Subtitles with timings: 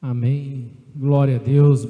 [0.00, 0.70] Amém.
[0.94, 1.88] Glória a Deus.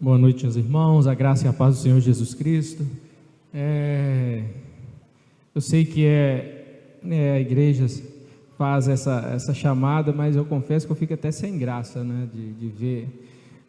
[0.00, 1.06] Boa noite, meus irmãos.
[1.06, 2.84] A graça e a paz do Senhor Jesus Cristo.
[3.54, 4.42] É,
[5.54, 7.86] eu sei que é, é, a igreja
[8.58, 12.52] faz essa, essa chamada, mas eu confesso que eu fico até sem graça, né, de,
[12.52, 13.08] de ver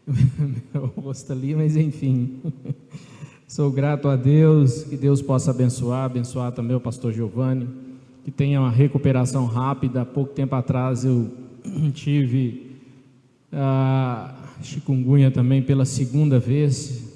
[0.73, 2.39] meu rosto ali, mas enfim.
[3.47, 7.69] Sou grato a Deus, que Deus possa abençoar, abençoar também o pastor Giovanni,
[8.23, 10.01] que tenha uma recuperação rápida.
[10.01, 11.29] Há pouco tempo atrás eu
[11.93, 12.70] tive
[13.53, 17.09] a chikungunya também pela segunda vez.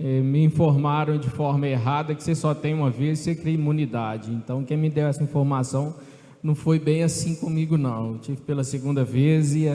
[0.00, 3.54] É, me informaram de forma errada que você só tem uma vez e você cria
[3.54, 4.30] imunidade.
[4.30, 5.94] Então, quem me deu essa informação
[6.42, 8.12] não foi bem assim comigo, não.
[8.12, 9.66] Eu tive pela segunda vez e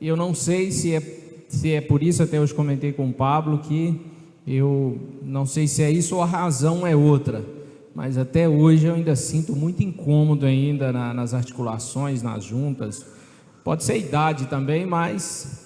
[0.00, 1.00] eu não sei se é,
[1.48, 3.98] se é por isso, até hoje comentei com o Pablo, que
[4.46, 7.42] eu não sei se é isso ou a razão é outra,
[7.94, 13.15] mas até hoje eu ainda sinto muito incômodo ainda na, nas articulações, nas juntas.
[13.66, 15.64] Pode ser idade também, mas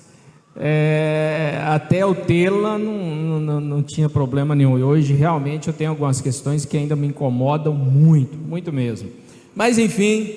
[0.56, 4.78] é, até eu tê-la não, não, não, tinha problema nenhum.
[4.78, 9.10] E hoje realmente eu tenho algumas questões que ainda me incomodam muito, muito mesmo.
[9.54, 10.32] Mas enfim,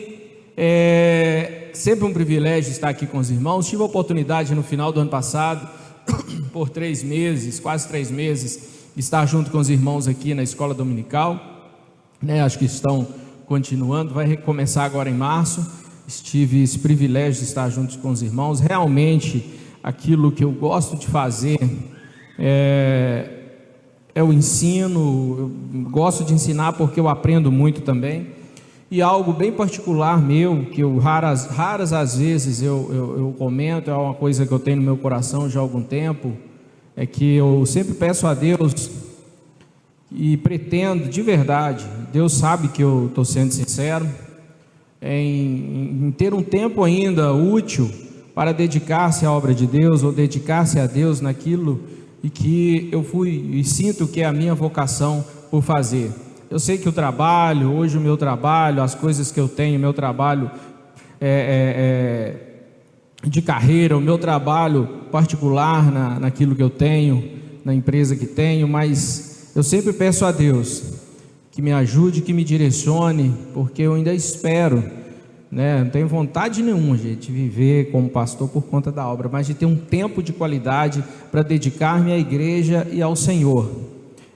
[0.58, 3.66] é sempre um privilégio estar aqui com os irmãos.
[3.66, 5.66] Tive a oportunidade no final do ano passado
[6.52, 11.40] por três meses, quase três meses, estar junto com os irmãos aqui na escola dominical.
[12.22, 13.08] Né, acho que estão
[13.46, 15.66] continuando, vai recomeçar agora em março.
[16.08, 18.59] Estive esse privilégio de estar junto com os irmãos.
[18.59, 19.46] Realmente,
[19.84, 21.59] aquilo que eu gosto de fazer
[22.38, 23.30] é,
[24.14, 25.54] é o ensino.
[25.74, 28.34] Eu gosto de ensinar porque eu aprendo muito também
[28.94, 33.90] e algo bem particular meu, que eu raras, raras às vezes eu, eu, eu, comento,
[33.90, 36.34] é uma coisa que eu tenho no meu coração já há algum tempo,
[36.96, 38.92] é que eu sempre peço a Deus
[40.12, 44.08] e pretendo de verdade, Deus sabe que eu estou sendo sincero,
[45.04, 47.90] em, em ter um tempo ainda útil
[48.34, 51.82] para dedicar-se à obra de Deus ou dedicar-se a Deus naquilo
[52.23, 56.12] e que eu fui e sinto que é a minha vocação por fazer.
[56.50, 59.94] Eu sei que o trabalho, hoje o meu trabalho, as coisas que eu tenho, meu
[59.94, 60.50] trabalho
[61.20, 62.47] é,
[63.22, 68.16] é, é de carreira, o meu trabalho particular na, naquilo que eu tenho, na empresa
[68.16, 70.93] que tenho, mas eu sempre peço a Deus
[71.53, 74.84] que me ajude, que me direcione, porque eu ainda espero,
[75.50, 75.81] né?
[75.81, 79.53] Não tenho vontade nenhuma, gente, de viver como pastor por conta da obra, mas de
[79.53, 83.94] ter um tempo de qualidade para dedicar-me à igreja e ao Senhor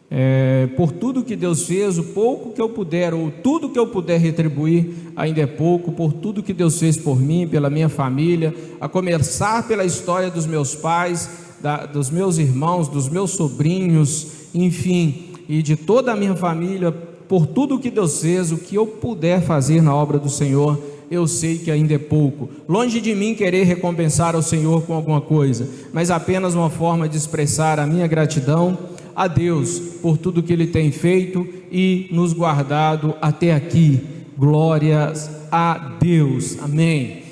[0.09, 3.87] é, por tudo que Deus fez, o pouco que eu puder, ou tudo que eu
[3.87, 8.55] puder retribuir, ainda é pouco, por tudo que Deus fez por mim, pela minha família,
[8.79, 11.29] a começar pela história dos meus pais,
[11.61, 16.93] da, dos meus irmãos, dos meus sobrinhos, enfim, e de toda a minha família,
[17.27, 21.27] por tudo que Deus fez, o que eu puder fazer na obra do Senhor, eu
[21.27, 22.49] sei que ainda é pouco.
[22.67, 27.17] Longe de mim querer recompensar ao Senhor com alguma coisa, mas apenas uma forma de
[27.17, 28.77] expressar a minha gratidão
[29.15, 33.99] a Deus por tudo que Ele tem feito e nos guardado até aqui.
[34.37, 36.57] Glórias a Deus.
[36.61, 37.23] Amém.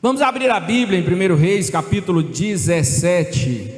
[0.00, 3.75] Vamos abrir a Bíblia em 1 Reis, capítulo 17.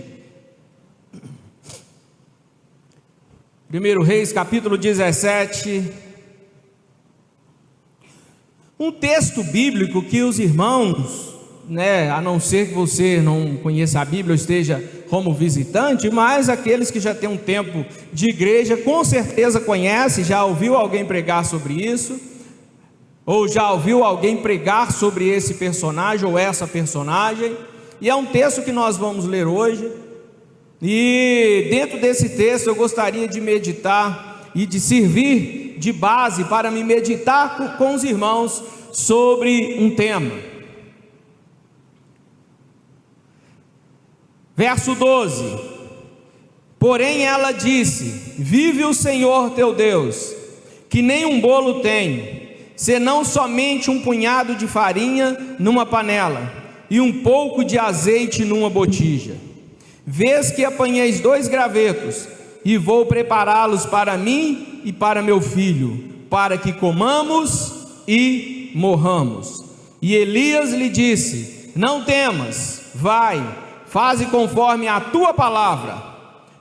[3.71, 5.93] 1 Reis, capítulo 17.
[8.81, 11.35] Um texto bíblico que os irmãos,
[11.69, 16.49] né, a não ser que você não conheça a Bíblia ou esteja como visitante, mas
[16.49, 21.45] aqueles que já têm um tempo de igreja, com certeza conhece, já ouviu alguém pregar
[21.45, 22.19] sobre isso,
[23.27, 27.55] ou já ouviu alguém pregar sobre esse personagem ou essa personagem,
[28.01, 30.08] e é um texto que nós vamos ler hoje.
[30.81, 36.83] E dentro desse texto eu gostaria de meditar e de servir de base para me
[36.85, 38.63] meditar com os irmãos
[38.93, 40.33] sobre um tema.
[44.57, 45.59] Verso 12:
[46.79, 50.35] Porém ela disse: Vive o Senhor teu Deus,
[50.89, 56.53] que nem um bolo tenho, senão somente um punhado de farinha numa panela
[56.91, 59.48] e um pouco de azeite numa botija.
[60.11, 62.27] Vês que apanheis dois gravetos
[62.65, 69.63] e vou prepará-los para mim e para meu filho, para que comamos e morramos.
[70.01, 73.45] E Elias lhe disse: Não temas, vai
[73.87, 76.03] faze conforme a tua palavra.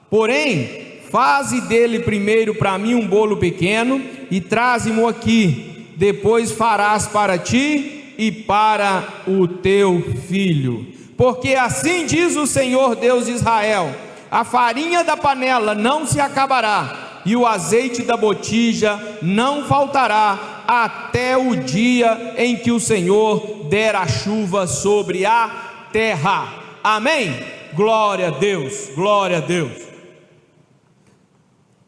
[0.10, 5.86] Porém, faze dele primeiro para mim um bolo pequeno e traze-mo aqui.
[5.96, 10.97] Depois farás para ti e para o teu filho.
[11.18, 13.94] Porque assim diz o Senhor Deus de Israel:
[14.30, 21.36] a farinha da panela não se acabará, e o azeite da botija não faltará, até
[21.36, 26.54] o dia em que o Senhor der a chuva sobre a terra.
[26.84, 27.34] Amém?
[27.74, 29.88] Glória a Deus, glória a Deus.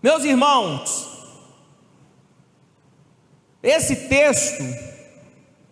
[0.02, 1.08] Meus irmãos,
[3.62, 4.64] esse texto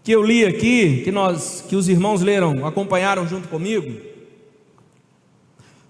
[0.08, 4.00] que eu li aqui, que nós, que os irmãos leram, acompanharam junto comigo,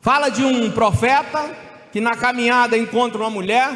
[0.02, 1.56] fala de um profeta
[1.92, 3.70] que na caminhada encontra uma mulher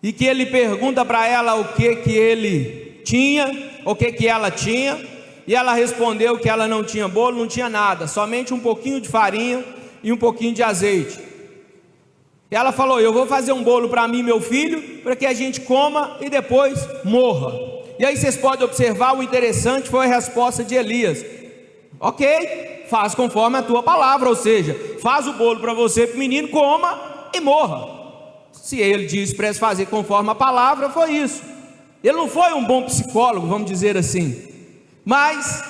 [0.00, 3.50] e que ele pergunta para ela o que que ele tinha,
[3.84, 4.96] o que que ela tinha,
[5.44, 9.08] e ela respondeu que ela não tinha bolo, não tinha nada, somente um pouquinho de
[9.08, 9.64] farinha
[10.04, 11.18] e um pouquinho de azeite.
[12.48, 15.26] E ela falou: Eu vou fazer um bolo para mim e meu filho, para que
[15.26, 17.79] a gente coma e depois morra.
[18.00, 21.22] E aí vocês podem observar: o interessante foi a resposta de Elias:
[22.00, 26.18] Ok, faz conforme a tua palavra, ou seja, faz o bolo para você, para o
[26.18, 28.00] menino, coma e morra.
[28.52, 31.42] Se ele diz para fazer conforme a palavra, foi isso.
[32.02, 34.48] Ele não foi um bom psicólogo, vamos dizer assim.
[35.04, 35.62] Mas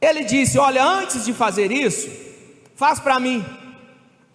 [0.00, 2.10] ele disse: Olha, antes de fazer isso,
[2.74, 3.44] faz para mim.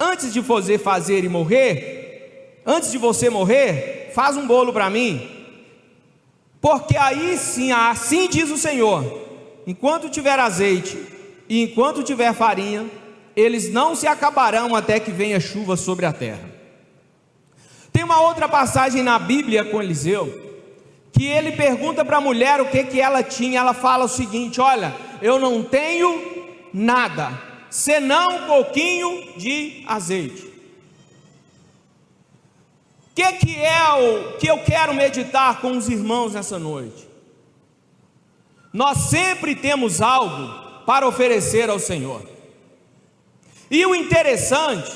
[0.00, 5.37] Antes de você fazer e morrer, antes de você morrer, faz um bolo para mim.
[6.60, 9.04] Porque aí sim, assim diz o Senhor:
[9.66, 10.98] enquanto tiver azeite
[11.48, 12.86] e enquanto tiver farinha,
[13.36, 16.50] eles não se acabarão até que venha chuva sobre a terra.
[17.92, 20.56] Tem uma outra passagem na Bíblia com Eliseu,
[21.12, 23.60] que ele pergunta para a mulher o que, que ela tinha.
[23.60, 27.30] Ela fala o seguinte: Olha, eu não tenho nada,
[27.70, 30.47] senão um pouquinho de azeite.
[33.18, 37.08] Que, que é o que eu quero meditar com os irmãos nessa noite?
[38.72, 42.22] Nós sempre temos algo para oferecer ao Senhor.
[43.68, 44.92] E o interessante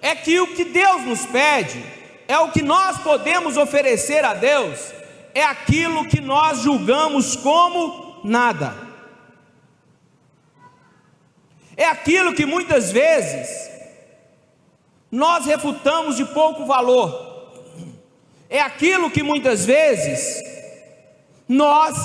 [0.00, 1.84] é que o que Deus nos pede
[2.26, 4.80] é o que nós podemos oferecer a Deus,
[5.34, 8.74] é aquilo que nós julgamos como nada.
[11.76, 13.70] É aquilo que muitas vezes
[15.12, 17.25] nós refutamos de pouco valor.
[18.48, 20.42] É aquilo que muitas vezes
[21.48, 21.96] nós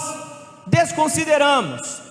[0.67, 2.01] desconsideramos.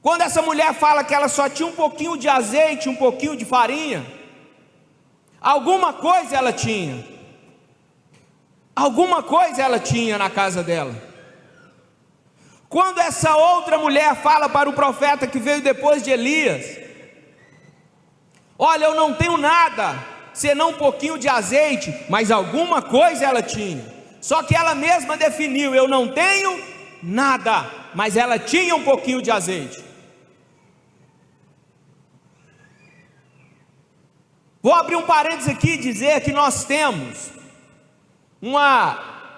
[0.00, 3.44] Quando essa mulher fala que ela só tinha um pouquinho de azeite, um pouquinho de
[3.44, 4.04] farinha,
[5.40, 7.06] alguma coisa ela tinha.
[8.74, 10.94] Alguma coisa ela tinha na casa dela.
[12.68, 16.78] Quando essa outra mulher fala para o profeta que veio depois de Elias:
[18.58, 19.94] Olha, eu não tenho nada,
[20.34, 23.84] senão um pouquinho de azeite, mas alguma coisa ela tinha.
[24.20, 26.62] Só que ela mesma definiu: Eu não tenho
[27.02, 29.82] nada, mas ela tinha um pouquinho de azeite.
[34.62, 37.32] Vou abrir um parênteses aqui e dizer que nós temos
[38.40, 39.34] uma,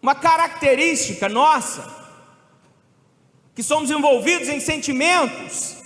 [0.00, 1.86] uma característica nossa,
[3.54, 5.76] que somos envolvidos em sentimentos,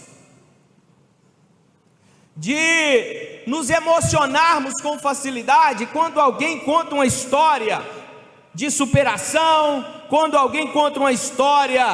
[2.36, 7.80] de nos emocionarmos com facilidade quando alguém conta uma história
[8.54, 11.84] de superação, quando alguém conta uma história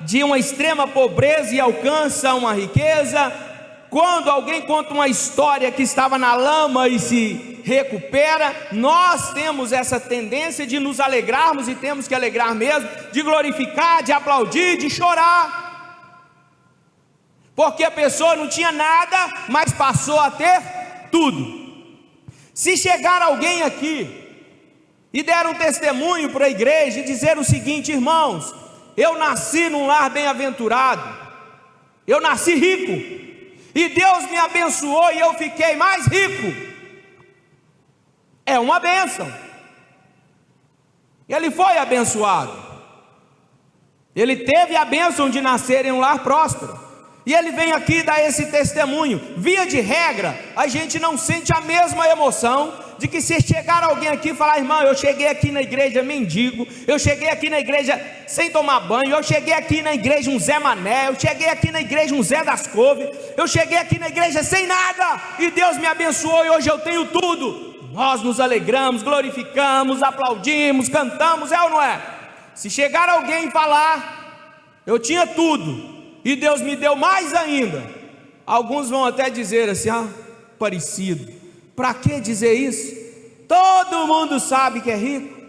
[0.00, 3.32] de uma extrema pobreza e alcança uma riqueza,
[3.88, 10.00] quando alguém conta uma história que estava na lama e se recupera, nós temos essa
[10.00, 15.61] tendência de nos alegrarmos e temos que alegrar mesmo, de glorificar, de aplaudir, de chorar.
[17.54, 20.60] Porque a pessoa não tinha nada, mas passou a ter
[21.10, 21.62] tudo.
[22.54, 24.18] Se chegar alguém aqui
[25.12, 28.54] e der um testemunho para a igreja e dizer o seguinte, irmãos,
[28.96, 31.02] eu nasci num lar bem-aventurado,
[32.06, 32.92] eu nasci rico,
[33.74, 36.72] e Deus me abençoou e eu fiquei mais rico
[38.44, 39.32] é uma bênção.
[41.28, 42.52] Ele foi abençoado.
[44.14, 46.78] Ele teve a bênção de nascer em um lar próspero.
[47.24, 49.20] E ele vem aqui dar esse testemunho.
[49.36, 54.08] Via de regra, a gente não sente a mesma emoção de que se chegar alguém
[54.08, 58.00] aqui e falar, irmão, eu cheguei aqui na igreja mendigo, eu cheguei aqui na igreja
[58.28, 61.80] sem tomar banho, eu cheguei aqui na igreja um Zé Mané, eu cheguei aqui na
[61.80, 65.86] igreja um Zé das Couves, eu cheguei aqui na igreja sem nada, e Deus me
[65.86, 71.82] abençoou e hoje eu tenho tudo nós nos alegramos, glorificamos, aplaudimos, cantamos, é ou não
[71.82, 72.00] é?
[72.54, 75.91] Se chegar alguém e falar, eu tinha tudo
[76.24, 77.84] e Deus me deu mais ainda,
[78.46, 80.08] alguns vão até dizer assim: ah,
[80.58, 81.32] parecido,
[81.74, 83.00] para que dizer isso?
[83.48, 85.42] Todo mundo sabe que é rico.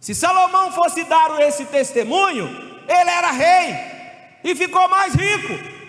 [0.00, 2.46] Se Salomão fosse dar esse testemunho,
[2.88, 3.74] ele era rei
[4.42, 5.80] e ficou mais rico.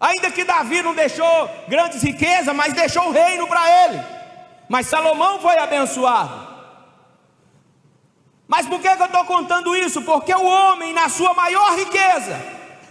[0.00, 4.02] Ainda que Davi não deixou grandes riquezas, mas deixou o reino para ele.
[4.68, 6.53] Mas Salomão foi abençoado.
[8.46, 10.02] Mas por que, que eu estou contando isso?
[10.02, 12.38] Porque o homem, na sua maior riqueza,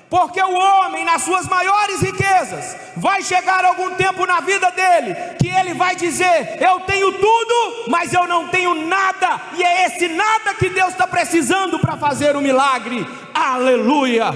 [0.10, 5.48] porque o homem, nas suas maiores riquezas, vai chegar algum tempo na vida dele que
[5.48, 10.54] ele vai dizer: Eu tenho tudo, mas eu não tenho nada, e é esse nada
[10.54, 13.06] que Deus está precisando para fazer o milagre.
[13.34, 14.32] Aleluia!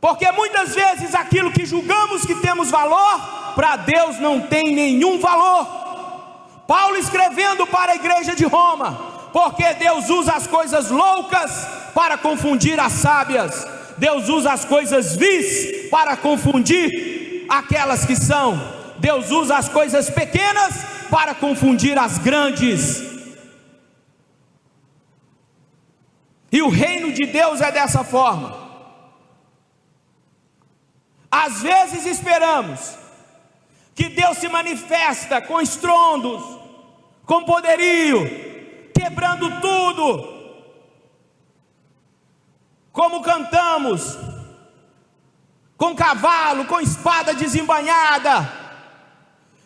[0.00, 5.81] Porque muitas vezes aquilo que julgamos que temos valor, para Deus não tem nenhum valor.
[6.66, 12.78] Paulo escrevendo para a igreja de Roma, porque Deus usa as coisas loucas para confundir
[12.78, 13.66] as sábias,
[13.98, 18.60] Deus usa as coisas vis para confundir aquelas que são,
[18.98, 20.74] Deus usa as coisas pequenas
[21.10, 23.12] para confundir as grandes.
[26.50, 28.60] E o reino de Deus é dessa forma.
[31.30, 33.01] Às vezes esperamos
[33.94, 36.42] que Deus se manifesta com estrondos,
[37.24, 38.20] com poderio,
[38.94, 40.32] quebrando tudo.
[42.90, 44.18] Como cantamos,
[45.76, 48.50] com cavalo, com espada desembanhada,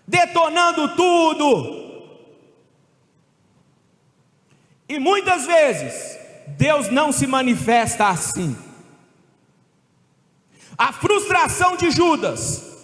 [0.07, 1.85] detonando tudo.
[4.89, 6.19] E muitas vezes,
[6.57, 8.57] Deus não se manifesta assim.
[10.79, 12.76] A frustração de Judas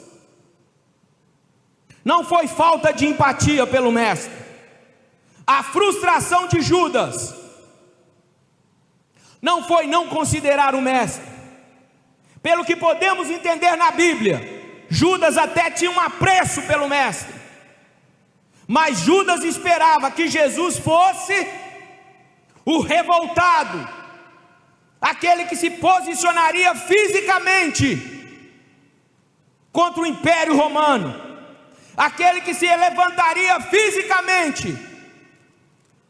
[2.04, 4.32] não foi falta de empatia pelo Mestre,
[5.46, 7.42] a frustração de Judas
[9.42, 11.26] não foi não considerar o mestre.
[12.40, 17.34] Pelo que podemos entender na Bíblia, Judas até tinha um apreço pelo mestre.
[18.68, 21.48] Mas Judas esperava que Jesus fosse
[22.64, 23.88] o revoltado,
[25.00, 28.10] aquele que se posicionaria fisicamente
[29.72, 31.31] contra o império romano,
[31.96, 34.76] aquele que se levantaria fisicamente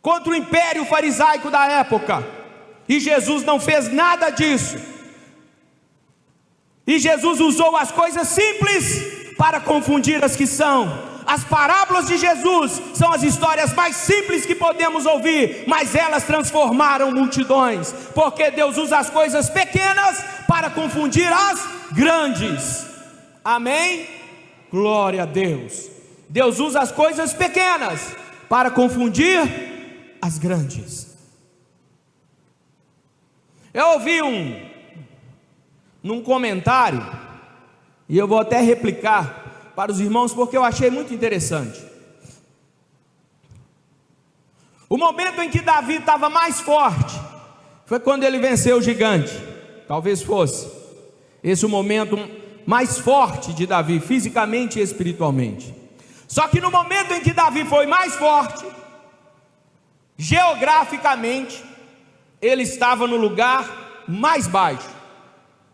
[0.01, 2.27] contra o império farisaico da época.
[2.89, 4.77] E Jesus não fez nada disso.
[6.87, 11.13] E Jesus usou as coisas simples para confundir as que são.
[11.25, 17.13] As parábolas de Jesus são as histórias mais simples que podemos ouvir, mas elas transformaram
[17.13, 21.61] multidões, porque Deus usa as coisas pequenas para confundir as
[21.93, 22.87] grandes.
[23.45, 24.22] Amém?
[24.73, 25.91] Glória a Deus.
[26.31, 28.17] Deus usa as coisas pequenas
[28.49, 31.15] para confundir as grandes.
[33.75, 34.73] Eu ouvi um
[36.03, 37.07] num comentário
[38.09, 41.85] e eu vou até replicar para os irmãos porque eu achei muito interessante.
[44.89, 47.15] O momento em que Davi estava mais forte
[47.85, 49.33] foi quando ele venceu o gigante.
[49.87, 50.67] Talvez fosse
[51.43, 52.17] esse o momento
[52.67, 55.75] mais forte de Davi, fisicamente e espiritualmente.
[56.29, 58.65] Só que no momento em que Davi foi mais forte,
[60.17, 61.65] Geograficamente,
[62.41, 64.89] ele estava no lugar mais baixo,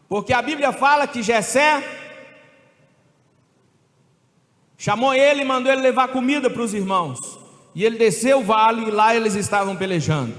[0.09, 1.83] porque a Bíblia fala que Jessé
[4.78, 7.38] chamou ele e mandou ele levar comida para os irmãos,
[7.75, 10.35] e ele desceu o vale e lá eles estavam pelejando.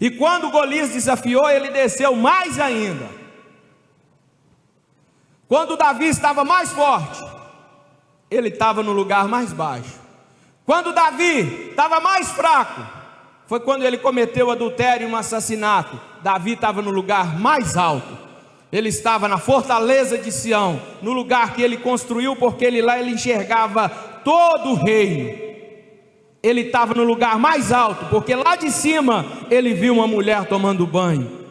[0.00, 3.08] E quando Golias desafiou, ele desceu mais ainda.
[5.48, 7.22] Quando Davi estava mais forte,
[8.30, 10.00] ele estava no lugar mais baixo.
[10.64, 12.82] Quando Davi estava mais fraco,
[13.46, 16.00] foi quando ele cometeu adultério e um assassinato.
[16.22, 18.18] Davi estava no lugar mais alto.
[18.72, 23.12] Ele estava na fortaleza de Sião, no lugar que ele construiu, porque ele lá ele
[23.12, 25.46] enxergava todo o reino.
[26.42, 30.84] Ele estava no lugar mais alto, porque lá de cima ele viu uma mulher tomando
[30.84, 31.46] banho.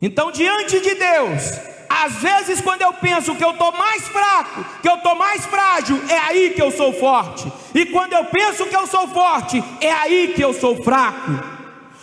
[0.00, 1.58] Então, diante de Deus,
[2.04, 6.00] às vezes, quando eu penso que eu estou mais fraco, que eu estou mais frágil,
[6.08, 7.50] é aí que eu sou forte.
[7.74, 11.56] E quando eu penso que eu sou forte, é aí que eu sou fraco.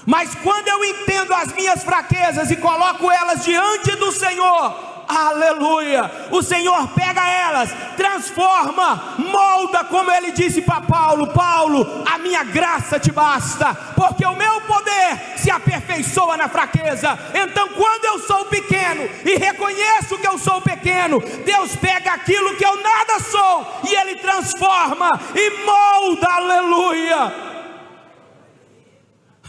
[0.05, 6.12] Mas quando eu entendo as minhas fraquezas e coloco elas diante do Senhor, aleluia.
[6.32, 13.00] O Senhor pega elas, transforma, molda, como ele disse para Paulo: Paulo, a minha graça
[13.00, 17.17] te basta, porque o meu poder se aperfeiçoa na fraqueza.
[17.34, 22.65] Então, quando eu sou pequeno e reconheço que eu sou pequeno, Deus pega aquilo que
[22.65, 27.53] eu nada sou e ele transforma e molda, aleluia.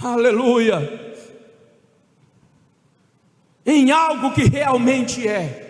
[0.02, 1.13] Aleluia
[3.64, 5.64] em algo que realmente é.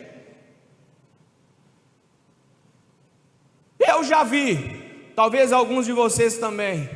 [3.79, 6.89] Eu já vi, talvez alguns de vocês também.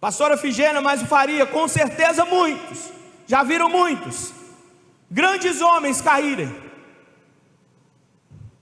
[0.00, 2.90] Pastora Figena, mas Faria, com certeza muitos,
[3.26, 4.32] já viram muitos,
[5.10, 6.54] grandes homens caírem,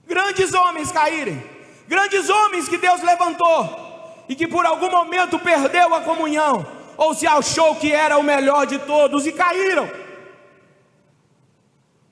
[0.07, 1.43] grandes homens caírem,
[1.87, 6.65] grandes homens que Deus levantou, e que por algum momento perdeu a comunhão,
[6.97, 10.04] ou se achou que era o melhor de todos e caíram.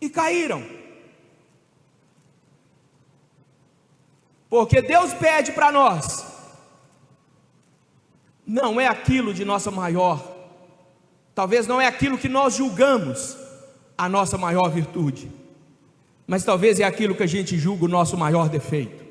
[0.03, 0.61] E caíram.
[4.49, 6.25] Porque Deus pede para nós,
[8.45, 10.21] não é aquilo de nossa maior,
[11.33, 13.37] talvez não é aquilo que nós julgamos
[13.97, 15.31] a nossa maior virtude,
[16.27, 19.03] mas talvez é aquilo que a gente julga o nosso maior defeito.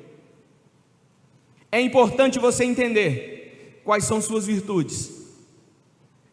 [1.71, 5.11] É importante você entender quais são suas virtudes,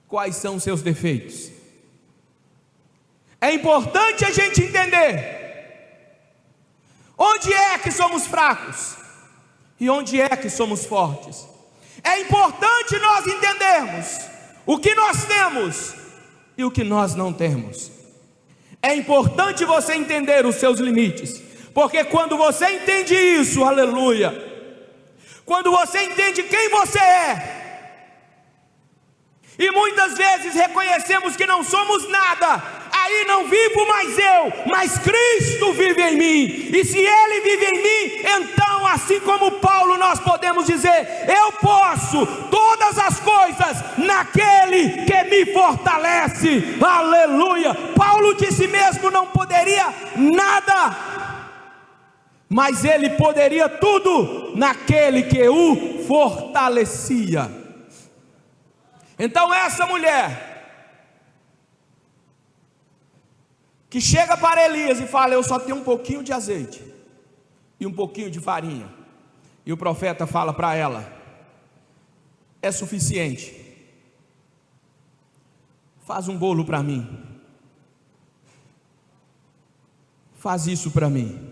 [0.07, 1.60] quais são seus defeitos.
[3.41, 5.41] É importante a gente entender
[7.17, 8.97] onde é que somos fracos
[9.79, 11.49] e onde é que somos fortes.
[12.05, 14.21] É importante nós entendermos
[14.67, 15.95] o que nós temos
[16.57, 17.91] e o que nós não temos.
[18.83, 21.43] É importante você entender os seus limites,
[21.75, 24.33] porque quando você entende isso, aleluia,
[25.45, 27.61] quando você entende quem você é,
[29.59, 32.80] e muitas vezes reconhecemos que não somos nada,
[33.11, 37.83] aí não vivo mais eu, mas Cristo vive em mim, e se Ele vive em
[37.83, 45.25] mim, então, assim como Paulo, nós podemos dizer: Eu posso todas as coisas naquele que
[45.25, 47.75] me fortalece, aleluia.
[47.97, 51.11] Paulo disse mesmo: não poderia nada
[52.53, 57.49] mas ele poderia tudo naquele que o fortalecia.
[59.17, 60.50] Então, essa mulher
[63.91, 66.81] que chega para Elias e fala: Eu só tenho um pouquinho de azeite
[67.79, 68.89] e um pouquinho de farinha,
[69.67, 71.13] e o profeta fala para ela:
[72.63, 73.53] É suficiente,
[76.07, 77.21] faz um bolo para mim,
[80.35, 81.51] faz isso para mim.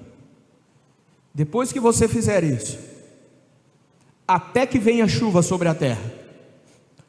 [1.34, 2.78] Depois que você fizer isso,
[4.26, 6.12] até que venha chuva sobre a terra,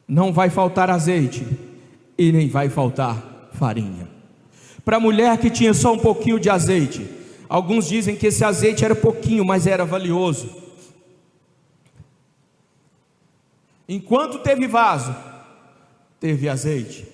[0.08, 1.46] não vai faltar azeite
[2.18, 4.19] e nem vai faltar farinha.
[4.90, 7.08] Para a mulher que tinha só um pouquinho de azeite,
[7.48, 10.50] alguns dizem que esse azeite era pouquinho, mas era valioso.
[13.88, 15.14] Enquanto teve vaso,
[16.18, 17.06] teve azeite.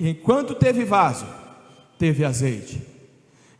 [0.00, 1.26] Enquanto teve vaso,
[1.98, 2.80] teve azeite.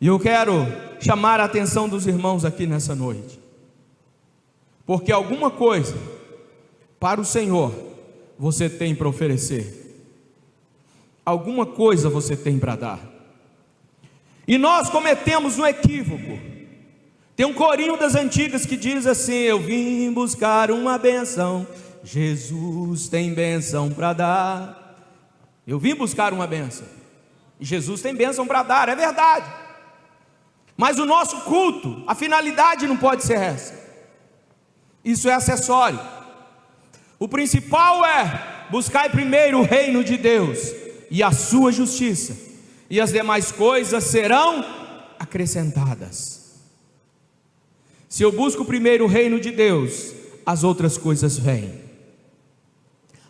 [0.01, 0.65] E eu quero
[0.99, 3.39] chamar a atenção dos irmãos aqui nessa noite,
[4.83, 5.95] porque alguma coisa
[6.99, 7.71] para o Senhor
[8.35, 9.88] você tem para oferecer,
[11.29, 12.99] alguma coisa você tem para dar,
[14.47, 16.39] e nós cometemos um equívoco.
[17.35, 21.67] Tem um corinho das antigas que diz assim: Eu vim buscar uma benção,
[22.03, 24.75] Jesus tem benção para dar.
[25.67, 26.87] Eu vim buscar uma benção,
[27.59, 29.47] e Jesus tem bênção para dar, é verdade.
[30.75, 33.77] Mas o nosso culto, a finalidade não pode ser essa.
[35.05, 35.99] Isso é acessório.
[37.19, 42.35] O principal é buscar primeiro o reino de Deus e a sua justiça,
[42.89, 44.63] e as demais coisas serão
[45.17, 46.39] acrescentadas.
[48.07, 50.13] Se eu busco primeiro o reino de Deus,
[50.45, 51.81] as outras coisas vêm.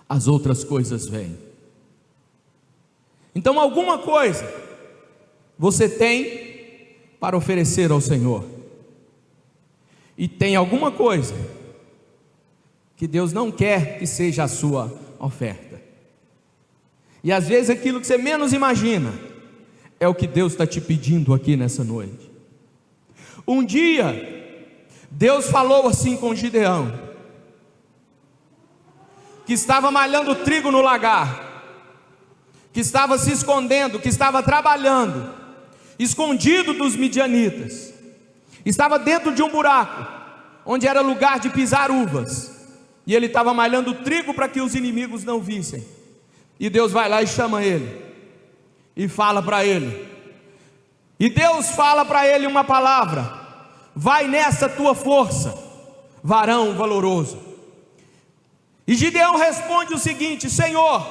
[0.08, 1.38] As outras coisas vêm.
[3.36, 4.50] Então, alguma coisa
[5.58, 6.48] você tem
[7.20, 8.46] para oferecer ao Senhor.
[10.18, 11.36] E tem alguma coisa
[12.96, 15.69] que Deus não quer que seja a sua oferta.
[17.24, 19.14] E às vezes aquilo que você menos imagina
[20.00, 22.32] é o que Deus está te pedindo aqui nessa noite.
[23.48, 24.68] Um dia,
[25.12, 27.10] Deus falou assim com Gideão,
[29.46, 31.48] que estava malhando trigo no lagar,
[32.72, 35.34] que estava se escondendo, que estava trabalhando,
[35.98, 37.94] escondido dos midianitas.
[38.66, 40.08] Estava dentro de um buraco,
[40.66, 42.52] onde era lugar de pisar uvas.
[43.08, 45.84] E ele estava malhando trigo para que os inimigos não vissem.
[46.60, 48.04] E Deus vai lá e chama ele.
[48.96, 50.08] E fala para ele.
[51.20, 53.32] E Deus fala para ele uma palavra:
[53.96, 55.58] Vai nessa tua força,
[56.22, 57.40] varão valoroso.
[58.86, 61.08] E Gideão responde o seguinte: Senhor,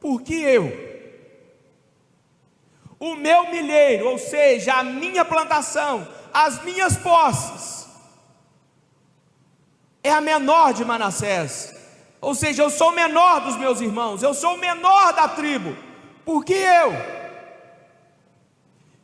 [0.00, 0.92] por que eu?
[3.02, 7.88] o meu milheiro, ou seja, a minha plantação, as minhas posses,
[10.04, 11.74] é a menor de Manassés.
[12.22, 15.76] Ou seja, eu sou o menor dos meus irmãos, eu sou o menor da tribo.
[16.24, 16.92] Por que eu?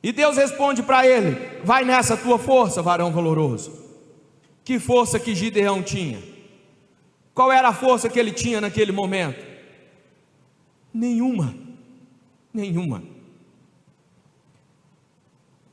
[0.01, 3.77] E Deus responde para ele: Vai nessa tua força, varão valoroso.
[4.65, 6.23] Que força que Gideão tinha?
[7.35, 9.45] Qual era a força que ele tinha naquele momento?
[10.95, 11.53] Nenhuma.
[12.55, 13.03] Nenhuma.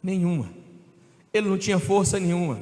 [0.02, 0.50] Nenhuma.
[1.32, 2.60] Ele não tinha força nenhuma.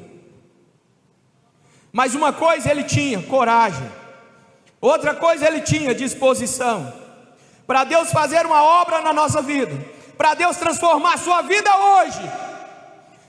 [1.90, 4.03] Mas uma coisa ele tinha: coragem.
[4.84, 6.94] Outra coisa ele tinha: disposição.
[7.66, 9.74] Para Deus fazer uma obra na nossa vida,
[10.18, 12.20] para Deus transformar a sua vida hoje,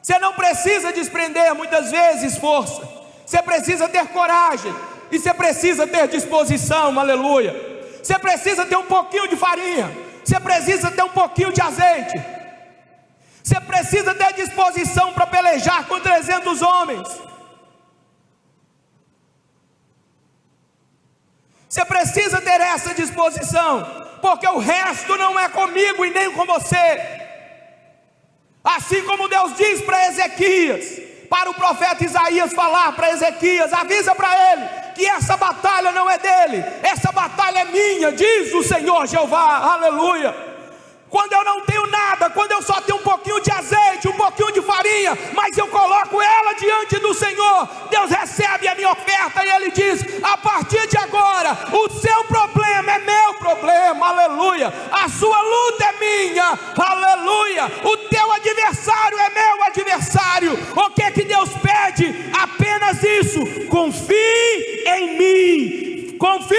[0.02, 2.82] você não precisa desprender muitas vezes força,
[3.24, 4.74] você precisa ter coragem,
[5.12, 7.72] e você precisa ter disposição, aleluia.
[8.02, 12.20] Você precisa ter um pouquinho de farinha, você precisa ter um pouquinho de azeite,
[13.44, 17.08] você precisa ter disposição para pelejar com 300 homens.
[21.74, 27.00] Você precisa ter essa disposição, porque o resto não é comigo e nem com você.
[28.62, 34.52] Assim como Deus diz para Ezequias, para o profeta Isaías falar para Ezequias, avisa para
[34.52, 39.72] ele que essa batalha não é dele, essa batalha é minha, diz o Senhor Jeová,
[39.72, 40.43] aleluia
[41.14, 44.50] quando eu não tenho nada, quando eu só tenho um pouquinho de azeite, um pouquinho
[44.50, 49.48] de farinha, mas eu coloco ela diante do Senhor, Deus recebe a minha oferta e
[49.48, 55.40] Ele diz: a partir de agora, o seu problema é meu problema, aleluia, a sua
[55.40, 61.50] luta é minha, aleluia, o teu adversário é meu adversário, o que é que Deus
[61.62, 62.28] pede?
[62.32, 66.56] Apenas isso, confie em mim, confie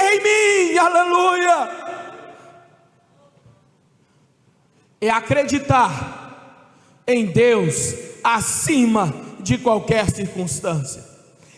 [0.00, 1.91] em mim, aleluia.
[5.02, 6.70] É acreditar
[7.04, 11.04] em Deus acima de qualquer circunstância,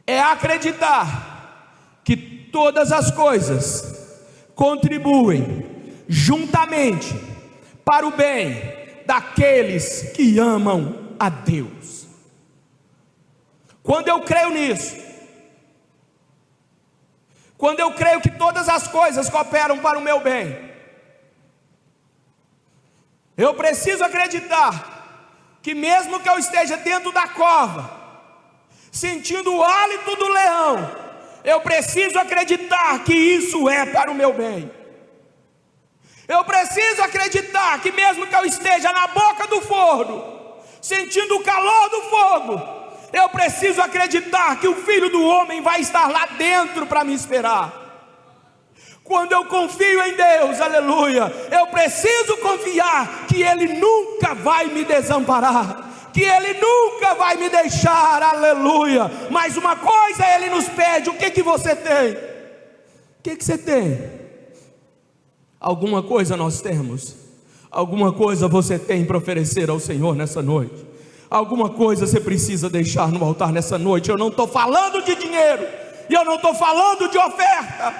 [0.05, 4.21] é acreditar que todas as coisas
[4.53, 5.65] contribuem
[6.07, 7.11] juntamente
[7.83, 8.61] para o bem
[9.07, 11.82] daqueles que amam a Deus.
[13.83, 14.95] Quando eu creio nisso,
[17.57, 20.71] quando eu creio que todas as coisas cooperam para o meu bem,
[23.35, 28.01] eu preciso acreditar que, mesmo que eu esteja dentro da cova,
[28.91, 30.95] sentindo o hálito do leão,
[31.43, 34.71] eu preciso acreditar que isso é para o meu bem.
[36.27, 41.89] Eu preciso acreditar que, mesmo que eu esteja na boca do forno, sentindo o calor
[41.89, 42.82] do fogo,
[43.13, 47.81] eu preciso acreditar que o filho do homem vai estar lá dentro para me esperar.
[49.03, 56.09] Quando eu confio em Deus, aleluia, eu preciso confiar que Ele nunca vai me desamparar,
[56.11, 59.11] que Ele nunca vai me deixar, aleluia.
[59.29, 62.13] Mas uma coisa Ele nos pede: o que que você tem?
[62.13, 64.09] O que que você tem?
[65.59, 67.15] Alguma coisa nós temos,
[67.69, 70.92] alguma coisa você tem para oferecer ao Senhor nessa noite.
[71.33, 74.07] Alguma coisa você precisa deixar no altar nessa noite.
[74.07, 75.67] Eu não estou falando de dinheiro,
[76.07, 77.91] e eu não estou falando de oferta.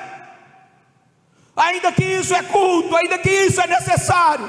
[1.55, 4.47] Ainda que isso é culto, ainda que isso é necessário.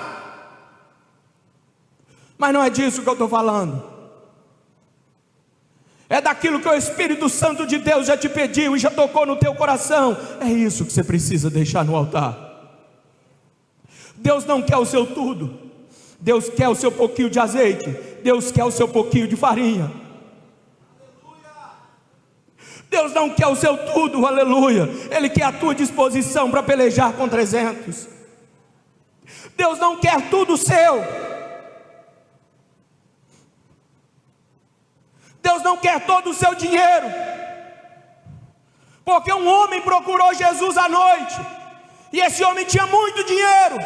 [2.36, 3.82] Mas não é disso que eu estou falando.
[6.06, 9.36] É daquilo que o Espírito Santo de Deus já te pediu e já tocou no
[9.36, 10.14] teu coração.
[10.42, 12.36] É isso que você precisa deixar no altar.
[14.16, 15.63] Deus não quer o seu tudo.
[16.20, 17.90] Deus quer o seu pouquinho de azeite,
[18.22, 19.90] Deus quer o seu pouquinho de farinha.
[22.88, 24.88] Deus não quer o seu tudo, aleluia.
[25.10, 28.08] Ele quer a tua disposição para pelejar com 300.
[29.56, 31.02] Deus não quer tudo seu.
[35.42, 37.06] Deus não quer todo o seu dinheiro.
[39.04, 41.36] Porque um homem procurou Jesus à noite,
[42.12, 43.76] e esse homem tinha muito dinheiro.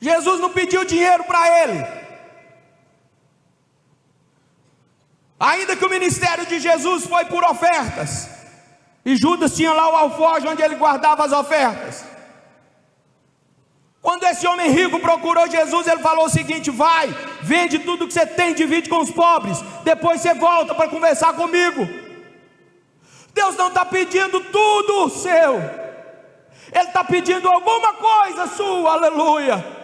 [0.00, 1.84] Jesus não pediu dinheiro para ele.
[5.38, 8.28] Ainda que o ministério de Jesus foi por ofertas,
[9.04, 12.04] e Judas tinha lá o alforje onde ele guardava as ofertas.
[14.00, 17.08] Quando esse homem rico procurou Jesus, ele falou o seguinte: vai,
[17.42, 21.88] vende tudo que você tem, divide com os pobres, depois você volta para conversar comigo.
[23.34, 25.56] Deus não está pedindo tudo seu,
[26.72, 29.79] Ele está pedindo alguma coisa sua, aleluia.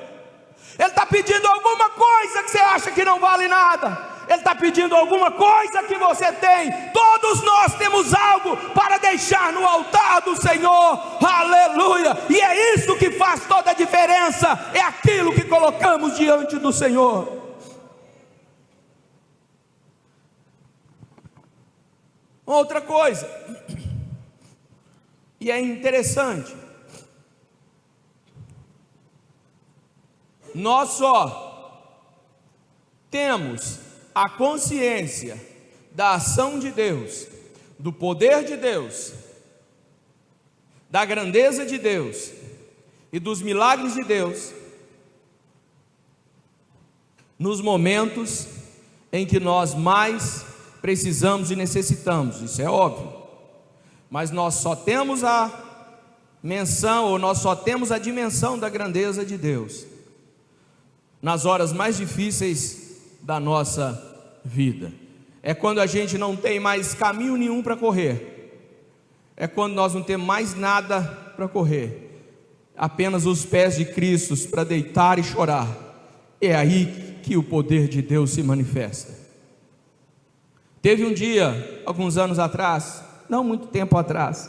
[0.79, 4.17] Ele está pedindo alguma coisa que você acha que não vale nada.
[4.29, 6.71] Ele está pedindo alguma coisa que você tem.
[6.93, 11.01] Todos nós temos algo para deixar no altar do Senhor.
[11.25, 12.17] Aleluia!
[12.29, 14.71] E é isso que faz toda a diferença.
[14.75, 17.37] É aquilo que colocamos diante do Senhor.
[22.45, 23.29] Outra coisa,
[25.41, 26.57] e é interessante,
[30.57, 31.93] nós só
[33.11, 33.79] temos
[34.15, 35.39] a consciência
[35.93, 37.27] da ação de Deus,
[37.79, 39.13] do poder de Deus,
[40.91, 42.33] da grandeza de Deus
[43.13, 44.55] e dos milagres de Deus,
[47.39, 48.49] nos momentos
[49.13, 50.47] em que nós mais
[50.81, 53.13] precisamos e necessitamos, isso é óbvio,
[54.09, 55.53] mas nós só temos a
[56.43, 59.96] menção, ou nós só temos a dimensão da grandeza de Deus
[61.27, 64.01] nas horas mais difíceis da nossa
[64.45, 64.93] vida.
[65.43, 68.63] É quando a gente não tem mais caminho nenhum para correr.
[69.37, 71.03] É quando nós não temos mais nada
[71.35, 72.23] para correr.
[72.77, 75.67] Apenas os pés de Cristo para deitar e chorar.
[76.41, 79.13] É aí que o poder de Deus se manifesta.
[80.81, 84.49] Teve um dia, alguns anos atrás, não muito tempo atrás,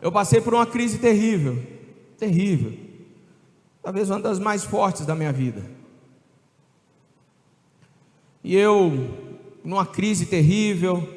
[0.00, 1.62] eu passei por uma crise terrível,
[2.18, 2.81] terrível,
[3.82, 5.62] talvez uma das mais fortes da minha vida.
[8.44, 8.92] E eu,
[9.64, 11.08] numa crise terrível,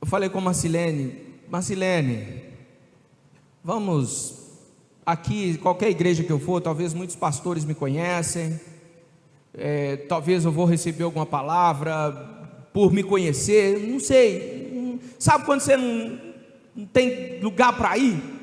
[0.00, 2.44] eu falei com Marcilene, Marcilene,
[3.62, 4.42] vamos
[5.04, 8.58] aqui, qualquer igreja que eu for, talvez muitos pastores me conhecem,
[9.52, 12.12] é, talvez eu vou receber alguma palavra
[12.72, 15.00] por me conhecer, não sei.
[15.18, 16.18] Sabe quando você não,
[16.74, 18.33] não tem lugar para ir?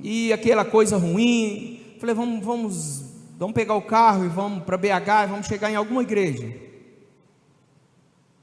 [0.00, 3.04] E aquela coisa ruim, Falei, vamos, vamos,
[3.36, 6.48] vamos pegar o carro e vamos para BH e vamos chegar em alguma igreja.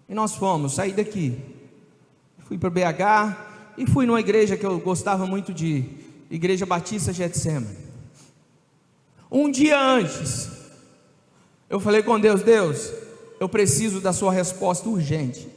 [0.09, 1.39] E nós fomos, saí daqui.
[2.39, 5.85] Fui para BH e fui numa igreja que eu gostava muito de
[6.29, 7.77] Igreja Batista Getsemane.
[9.31, 10.49] Um dia antes,
[11.69, 12.91] eu falei com Deus, Deus,
[13.39, 15.47] eu preciso da sua resposta urgente.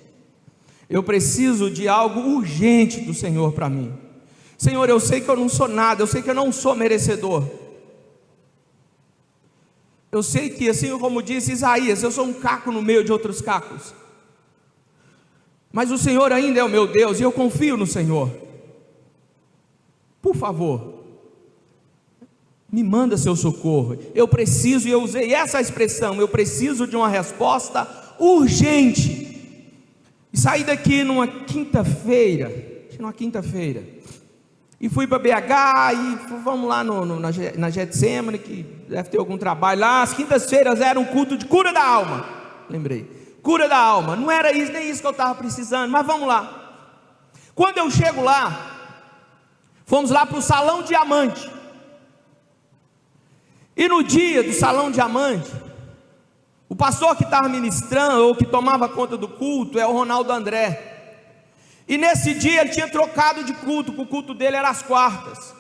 [0.88, 3.92] Eu preciso de algo urgente do Senhor para mim.
[4.58, 7.48] Senhor, eu sei que eu não sou nada, eu sei que eu não sou merecedor.
[10.10, 13.40] Eu sei que, assim como disse Isaías, eu sou um caco no meio de outros
[13.40, 13.94] cacos.
[15.72, 18.30] Mas o Senhor ainda é o meu Deus e eu confio no Senhor.
[20.20, 21.04] Por favor,
[22.72, 23.96] me manda seu socorro.
[24.12, 27.86] Eu preciso, e eu usei essa expressão, eu preciso de uma resposta
[28.18, 29.26] urgente.
[30.32, 32.50] E saí daqui numa quinta-feira,
[32.98, 33.97] numa quinta-feira,
[34.80, 39.18] e fui para BH e vamos lá no, no, na, na Getsemane, que deve ter
[39.18, 40.02] algum trabalho lá.
[40.02, 42.24] As quintas-feiras era um culto de cura da alma.
[42.70, 43.38] Lembrei.
[43.42, 44.14] Cura da alma.
[44.14, 46.58] Não era isso, nem isso que eu estava precisando, mas vamos lá.
[47.56, 48.94] Quando eu chego lá,
[49.84, 51.50] fomos lá para o Salão Diamante.
[53.76, 55.50] E no dia do Salão Diamante,
[56.68, 60.97] o pastor que estava ministrando, ou que tomava conta do culto, é o Ronaldo André.
[61.88, 65.54] E nesse dia ele tinha trocado de culto, que o culto dele era às quartas.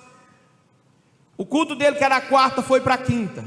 [1.38, 3.42] O culto dele, que era a quarta, foi para a quinta.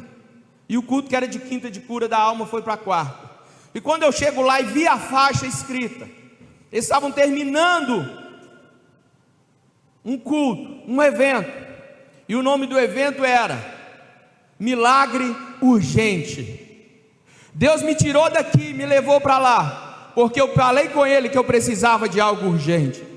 [0.67, 3.29] E o culto que era de quinta de cura da alma foi para a quarta.
[3.75, 6.09] E quando eu chego lá e vi a faixa escrita,
[6.71, 8.19] eles estavam terminando
[10.03, 11.51] um culto, um evento.
[12.27, 13.59] E o nome do evento era
[14.57, 16.67] Milagre Urgente.
[17.53, 21.43] Deus me tirou daqui, me levou para lá porque eu falei com ele que eu
[21.43, 23.11] precisava de algo urgente.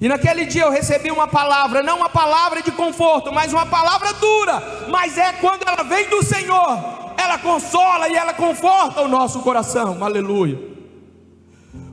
[0.00, 4.12] E naquele dia eu recebi uma palavra, não uma palavra de conforto, mas uma palavra
[4.14, 9.40] dura, mas é quando ela vem do Senhor, ela consola e ela conforta o nosso
[9.40, 10.02] coração.
[10.02, 10.58] Aleluia.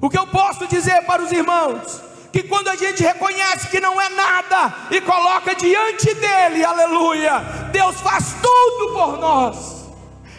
[0.01, 2.01] O que eu posso dizer para os irmãos?
[2.33, 7.39] Que quando a gente reconhece que não é nada e coloca diante dele, aleluia,
[7.71, 9.87] Deus faz tudo por nós,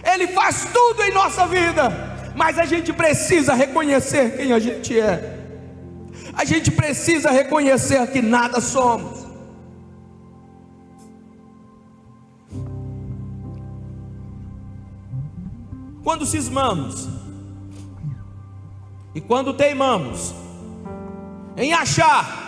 [0.05, 5.39] Ele faz tudo em nossa vida mas a gente precisa reconhecer quem a gente é.
[6.35, 9.27] A gente precisa reconhecer que nada somos.
[16.03, 17.09] Quando cismamos
[19.15, 20.35] e quando teimamos
[21.57, 22.41] em achar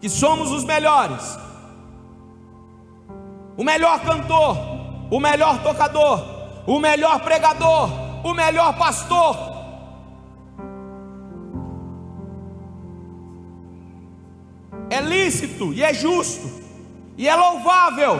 [0.00, 1.38] que somos os melhores,
[3.56, 4.56] o melhor cantor,
[5.10, 6.24] o melhor tocador,
[6.66, 9.36] o melhor pregador, o melhor pastor.
[14.88, 16.48] É lícito e é justo
[17.16, 18.16] e é louvável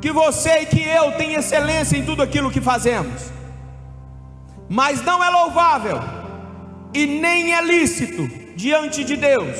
[0.00, 3.30] que você e que eu tenham excelência em tudo aquilo que fazemos,
[4.68, 5.98] mas não é louvável
[6.94, 9.58] e nem é lícito diante de Deus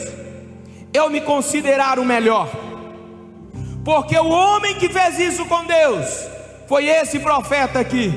[0.94, 2.48] eu me considerar o melhor,
[3.84, 6.35] porque o homem que fez isso com Deus
[6.66, 8.12] foi esse profeta aqui,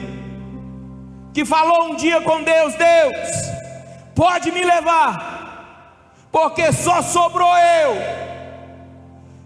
[1.34, 3.30] que falou um dia com Deus: Deus,
[4.16, 7.96] pode me levar, porque só sobrou eu.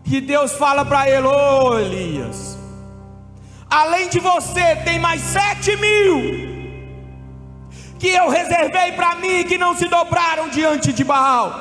[0.03, 2.57] que Deus fala para ele: Ô oh, Elias,
[3.69, 6.53] além de você, tem mais sete mil
[8.03, 11.53] que eu reservei para mim que não se dobraram diante de Baal.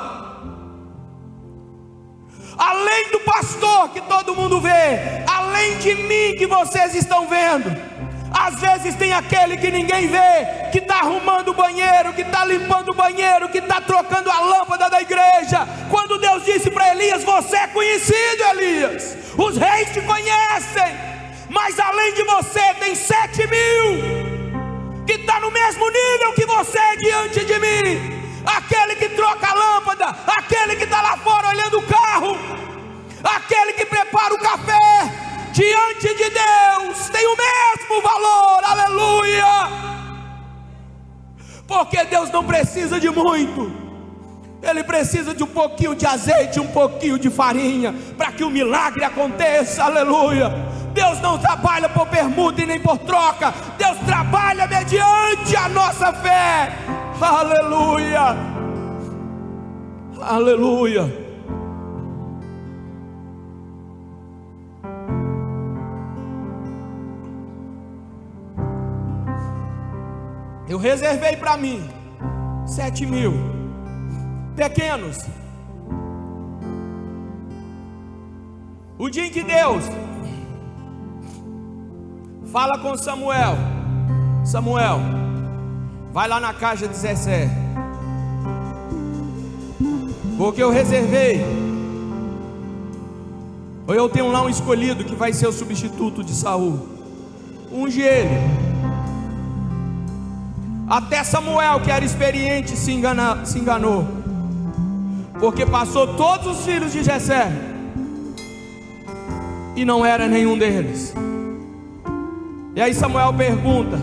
[2.57, 7.69] Além do pastor que todo mundo vê, além de mim que vocês estão vendo
[8.33, 12.89] às vezes tem aquele que ninguém vê, que está arrumando o banheiro, que está limpando
[12.89, 15.67] o banheiro, que está trocando a lâmpada da igreja.
[15.91, 20.97] Quando Deus disse para Elias: Você é conhecido, Elias, os reis te conhecem,
[21.47, 27.45] mas além de você tem sete mil que está no mesmo nível que você diante
[27.45, 28.23] de mim.
[28.43, 32.35] Aquele que troca a lâmpada, aquele que está lá fora olhando o carro,
[33.23, 39.93] aquele que prepara o café, diante de Deus tem o mesmo valor, aleluia.
[41.67, 43.71] Porque Deus não precisa de muito,
[44.61, 49.03] Ele precisa de um pouquinho de azeite, um pouquinho de farinha, para que o milagre
[49.03, 50.49] aconteça, aleluia.
[50.93, 56.77] Deus não trabalha por permuta e nem por troca, Deus trabalha mediante a nossa fé,
[57.19, 58.37] aleluia,
[60.21, 61.22] aleluia.
[70.73, 71.87] Eu reservei para mim
[72.65, 73.31] sete mil
[74.55, 75.19] pequenos.
[78.97, 79.83] O dia em que Deus
[82.51, 83.55] fala com Samuel,
[84.43, 84.99] Samuel,
[86.11, 87.51] vai lá na caixa de Zessé,
[90.39, 91.45] porque eu reservei.
[93.85, 96.87] Ou eu tenho lá um escolhido que vai ser o substituto de Saul.
[97.71, 98.62] Unge ele
[100.87, 104.05] até Samuel, que era experiente, se, engana, se enganou,
[105.39, 107.51] porque passou todos os filhos de Jessé
[109.75, 111.13] e não era nenhum deles.
[112.75, 113.97] E aí Samuel pergunta: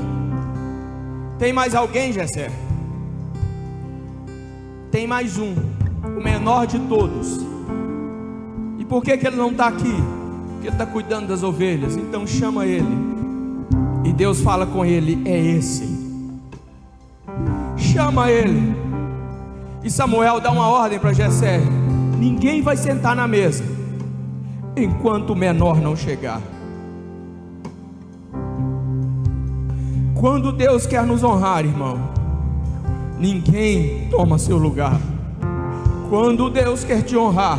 [1.38, 2.50] Tem mais alguém, Jessé?
[4.90, 5.54] Tem mais um,
[6.16, 7.40] o menor de todos.
[8.78, 9.94] E por que, que ele não está aqui?
[10.52, 11.96] Porque ele está cuidando das ovelhas.
[11.96, 13.10] Então chama ele.
[14.04, 15.99] E Deus fala com ele: É esse
[17.92, 18.74] chama ele.
[19.82, 21.60] E Samuel dá uma ordem para Jessé:
[22.18, 23.64] ninguém vai sentar na mesa
[24.76, 26.40] enquanto o menor não chegar.
[30.14, 31.98] Quando Deus quer nos honrar, irmão,
[33.18, 35.00] ninguém toma seu lugar.
[36.10, 37.58] Quando Deus quer te honrar,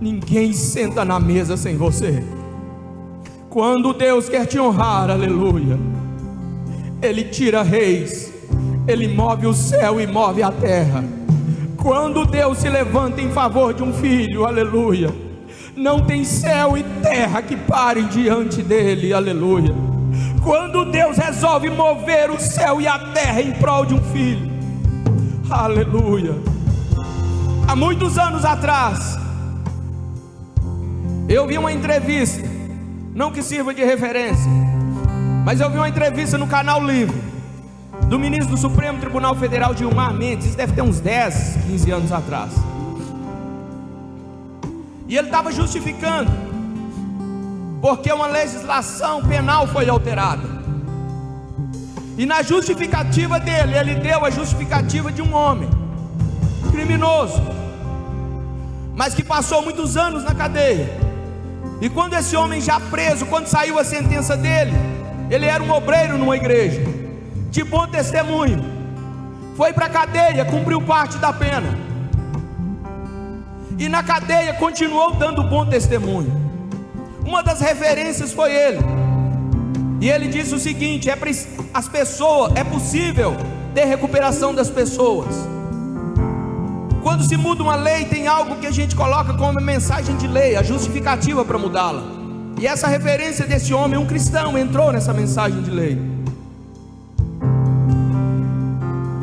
[0.00, 2.24] ninguém senta na mesa sem você.
[3.50, 5.78] Quando Deus quer te honrar, aleluia,
[7.02, 8.35] Ele tira reis
[8.86, 11.04] ele move o céu e move a terra.
[11.76, 15.12] Quando Deus se levanta em favor de um filho, aleluia,
[15.76, 19.74] não tem céu e terra que parem diante dele, aleluia.
[20.42, 24.50] Quando Deus resolve mover o céu e a terra em prol de um filho,
[25.50, 26.34] aleluia.
[27.66, 29.18] Há muitos anos atrás,
[31.28, 32.48] eu vi uma entrevista,
[33.12, 34.50] não que sirva de referência,
[35.44, 37.35] mas eu vi uma entrevista no canal Livre
[38.08, 42.12] do ministro do Supremo Tribunal Federal Gilmar Mendes, isso deve ter uns 10, 15 anos
[42.12, 42.52] atrás.
[45.08, 46.30] E ele estava justificando,
[47.80, 50.56] porque uma legislação penal foi alterada.
[52.16, 55.68] E na justificativa dele, ele deu a justificativa de um homem
[56.70, 57.42] criminoso,
[58.94, 60.88] mas que passou muitos anos na cadeia.
[61.80, 64.72] E quando esse homem já preso, quando saiu a sentença dele,
[65.28, 66.95] ele era um obreiro numa igreja
[67.56, 68.62] de bom testemunho,
[69.56, 71.66] foi para a cadeia, cumpriu parte da pena,
[73.78, 76.30] e na cadeia continuou dando bom testemunho.
[77.24, 78.80] Uma das referências foi ele,
[80.02, 81.16] e ele disse o seguinte: é
[81.72, 83.34] as pessoas, é possível
[83.74, 85.34] ter recuperação das pessoas.
[87.02, 90.56] Quando se muda uma lei, tem algo que a gente coloca como mensagem de lei,
[90.56, 92.02] a justificativa para mudá-la.
[92.60, 96.15] E essa referência desse homem, um cristão, entrou nessa mensagem de lei.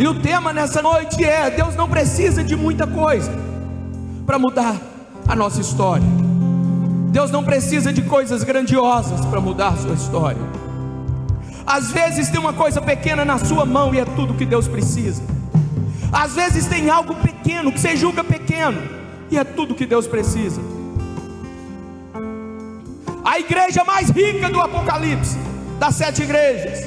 [0.04, 3.32] E o tema nessa noite é: Deus não precisa de muita coisa
[4.26, 4.76] para mudar
[5.26, 6.06] a nossa história.
[7.10, 10.42] Deus não precisa de coisas grandiosas para mudar a sua história.
[11.66, 15.24] Às vezes tem uma coisa pequena na sua mão e é tudo que Deus precisa.
[16.12, 18.82] Às vezes tem algo pequeno que você julga pequeno
[19.32, 20.60] e é tudo que Deus precisa.
[23.24, 25.38] A igreja mais rica do Apocalipse,
[25.80, 26.82] das sete igrejas,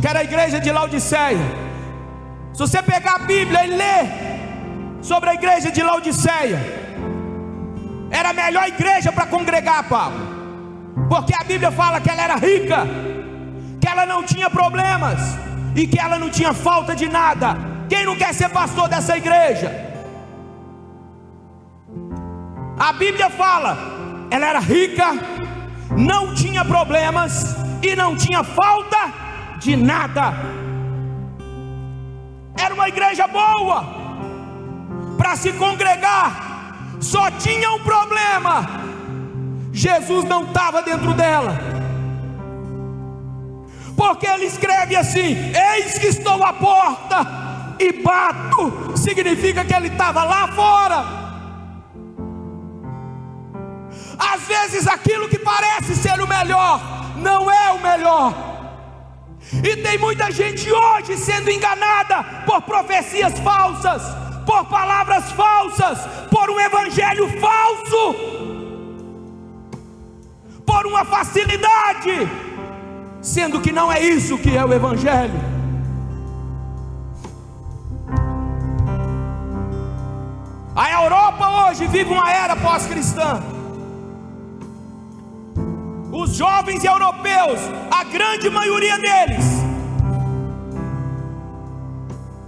[0.00, 1.61] que era a igreja de Laodiceia,
[2.52, 4.04] se você pegar a Bíblia e ler
[5.00, 6.60] sobre a igreja de Laodiceia,
[8.10, 10.16] era a melhor igreja para congregar, Paulo,
[11.08, 12.86] porque a Bíblia fala que ela era rica,
[13.80, 15.18] que ela não tinha problemas
[15.74, 17.56] e que ela não tinha falta de nada.
[17.88, 19.90] Quem não quer ser pastor dessa igreja?
[22.78, 23.78] A Bíblia fala,
[24.30, 25.06] ela era rica,
[25.96, 29.12] não tinha problemas e não tinha falta
[29.58, 30.61] de nada.
[32.64, 33.84] Era uma igreja boa
[35.18, 38.68] para se congregar, só tinha um problema:
[39.72, 41.58] Jesus não estava dentro dela.
[43.96, 45.36] Porque ele escreve assim:
[45.74, 47.26] Eis que estou à porta
[47.80, 51.04] e bato, significa que ele estava lá fora.
[54.16, 56.80] Às vezes aquilo que parece ser o melhor,
[57.16, 58.51] não é o melhor.
[59.52, 64.02] E tem muita gente hoje sendo enganada por profecias falsas,
[64.46, 65.98] por palavras falsas,
[66.30, 68.14] por um evangelho falso,
[70.64, 72.28] por uma facilidade,
[73.20, 75.52] sendo que não é isso que é o evangelho.
[80.74, 83.42] A Europa hoje vive uma era pós-cristã.
[86.12, 87.58] Os jovens europeus,
[87.90, 89.46] a grande maioria deles,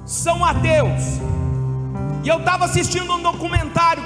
[0.05, 1.19] são ateus.
[2.23, 4.03] E eu estava assistindo um documentário,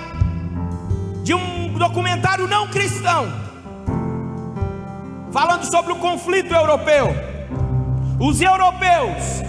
[1.24, 3.26] de um documentário não cristão,
[5.32, 7.08] falando sobre o conflito europeu.
[8.20, 9.42] Os europeus,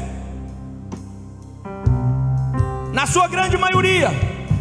[2.92, 4.10] na sua grande maioria,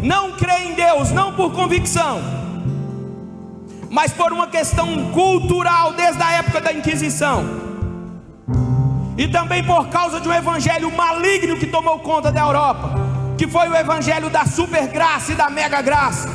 [0.03, 2.21] não creem em Deus, não por convicção,
[3.91, 7.45] mas por uma questão cultural desde a época da Inquisição.
[9.17, 12.95] E também por causa de um evangelho maligno que tomou conta da Europa,
[13.37, 16.29] que foi o evangelho da supergraça e da mega graça.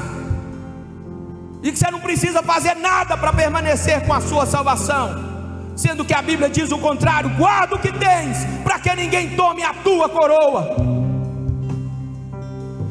[1.62, 5.32] E que você não precisa fazer nada para permanecer com a sua salvação.
[5.76, 9.64] Sendo que a Bíblia diz o contrário: guarda o que tens, para que ninguém tome
[9.64, 10.76] a tua coroa.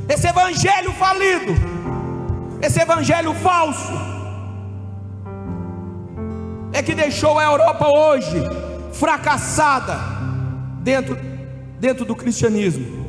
[0.09, 1.55] Esse evangelho falido,
[2.63, 4.12] esse evangelho falso,
[6.73, 8.43] é que deixou a Europa hoje
[8.93, 9.99] fracassada
[10.81, 11.17] dentro,
[11.79, 13.03] dentro do cristianismo.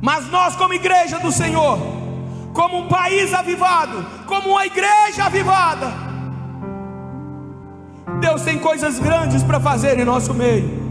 [0.00, 1.78] Mas nós, como igreja do Senhor,
[2.52, 5.92] como um país avivado, como uma igreja avivada,
[8.20, 10.84] Deus tem coisas grandes para fazer em nosso meio.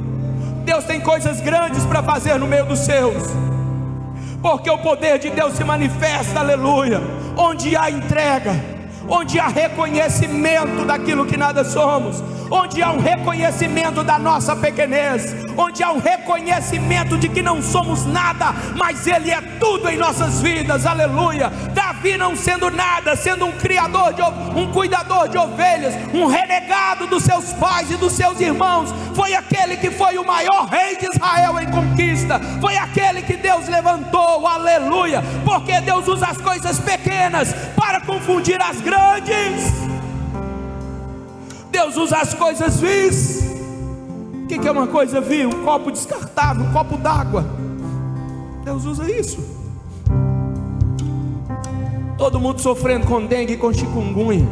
[0.66, 3.24] Deus tem coisas grandes para fazer no meio dos seus.
[4.42, 7.02] Porque o poder de Deus se manifesta, aleluia,
[7.38, 8.73] onde há entrega
[9.08, 12.24] onde há reconhecimento daquilo que nada somos,
[12.54, 18.06] onde há um reconhecimento da nossa pequenez, onde há um reconhecimento de que não somos
[18.06, 21.50] nada, mas Ele é tudo em nossas vidas, aleluia.
[21.74, 27.24] Davi não sendo nada, sendo um criador, de, um cuidador de ovelhas, um renegado dos
[27.24, 31.60] seus pais e dos seus irmãos, foi aquele que foi o maior rei de Israel
[31.60, 38.00] em conquista, foi aquele que Deus levantou, aleluia, porque Deus usa as coisas pequenas para
[38.00, 39.93] confundir as grandes.
[41.74, 43.52] Deus usa as coisas vis.
[44.44, 45.50] O que é uma coisa vil?
[45.50, 47.44] Um copo descartável, um copo d'água.
[48.64, 49.40] Deus usa isso.
[52.16, 54.48] Todo mundo sofrendo com dengue e com chikungunya.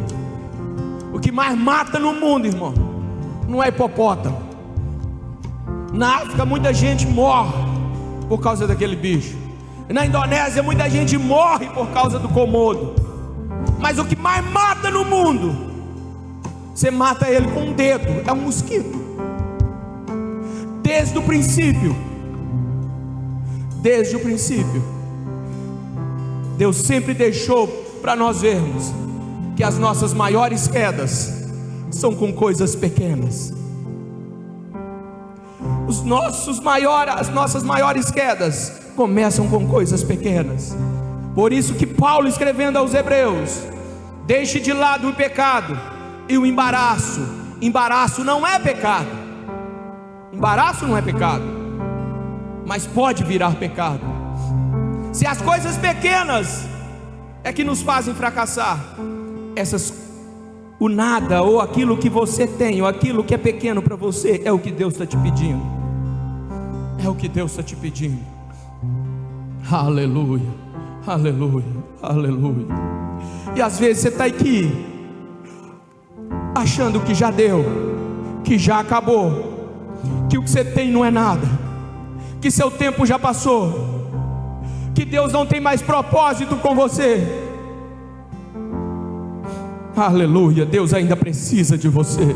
[1.14, 2.74] O que mais mata no mundo, irmão,
[3.48, 4.42] não é hipopótamo.
[5.94, 7.54] Na África, muita gente morre
[8.28, 9.38] por causa daquele bicho.
[9.88, 12.96] Na Indonésia, muita gente morre por causa do comodo.
[13.78, 15.71] Mas o que mais mata no mundo,
[16.74, 19.00] você mata ele com um dedo, é um mosquito.
[20.82, 21.96] Desde o princípio,
[23.82, 24.84] desde o princípio,
[26.58, 27.68] Deus sempre deixou
[28.02, 28.94] para nós vermos
[29.56, 31.46] que as nossas maiores quedas
[31.92, 33.54] são com coisas pequenas.
[35.88, 40.76] Os nossos maiores, as nossas maiores quedas começam com coisas pequenas.
[41.36, 43.62] Por isso que Paulo escrevendo aos Hebreus,
[44.26, 45.78] deixe de lado o pecado
[46.32, 47.20] e o embaraço.
[47.62, 49.10] Embaraço não é pecado.
[50.32, 51.44] Embaraço não é pecado,
[52.66, 54.02] mas pode virar pecado.
[55.12, 56.66] Se as coisas pequenas
[57.44, 58.80] é que nos fazem fracassar,
[59.58, 59.94] essas
[60.80, 64.52] o nada ou aquilo que você tem ou aquilo que é pequeno para você é
[64.52, 65.62] o que Deus está te pedindo.
[67.04, 68.22] É o que Deus está te pedindo.
[69.70, 70.50] Aleluia,
[71.06, 71.66] aleluia,
[72.02, 72.68] aleluia.
[73.54, 74.91] E às vezes você está aqui
[76.54, 77.64] achando que já deu,
[78.44, 79.52] que já acabou,
[80.30, 81.48] que o que você tem não é nada,
[82.40, 84.10] que seu tempo já passou,
[84.94, 87.26] que Deus não tem mais propósito com você.
[89.96, 92.36] Aleluia, Deus ainda precisa de você.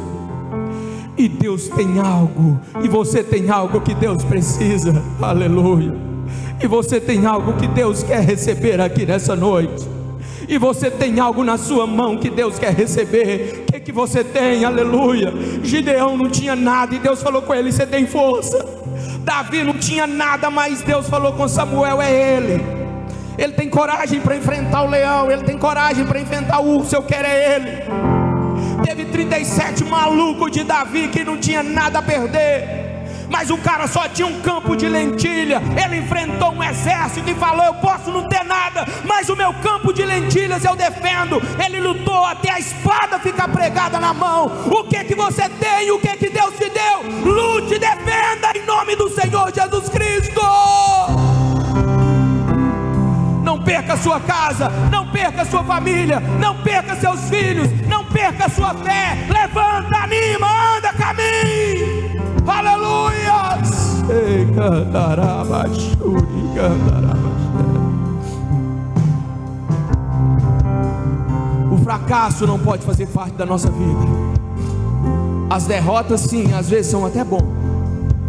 [1.18, 5.01] E Deus tem algo, e você tem algo que Deus precisa.
[5.22, 5.93] Aleluia.
[6.61, 9.88] E você tem algo que Deus quer receber aqui nessa noite.
[10.47, 13.66] E você tem algo na sua mão que Deus quer receber.
[13.86, 14.65] Que você tem?
[14.65, 15.31] Aleluia.
[15.61, 18.65] Gideão não tinha nada e Deus falou com ele: Você tem força.
[19.19, 22.65] Davi não tinha nada, mas Deus falou com Samuel: É ele.
[23.38, 27.03] Ele tem coragem para enfrentar o leão, ele tem coragem para enfrentar o urso, eu
[27.03, 27.71] quero é ele.
[28.83, 32.84] Teve 37 malucos de Davi que não tinha nada a perder.
[33.30, 35.61] Mas o cara só tinha um campo de lentilha.
[35.84, 39.93] Ele enfrentou um exército e falou: Eu posso não ter nada, mas o meu campo
[39.93, 41.41] de lentilhas eu defendo.
[41.63, 44.45] Ele lutou até a espada ficar pregada na mão.
[44.71, 45.91] O que que você tem?
[45.91, 47.32] O que que Deus te deu?
[47.32, 50.41] Lute, defenda em nome do Senhor Jesus Cristo
[53.55, 58.73] não perca sua casa, não perca sua família, não perca seus filhos, não perca sua
[58.73, 59.17] fé.
[59.30, 61.94] Levanta, anima, anda, caminhe.
[62.47, 63.25] Aleluia.
[71.71, 74.05] O fracasso não pode fazer parte da nossa vida.
[75.49, 77.41] As derrotas, sim, às vezes são até bom,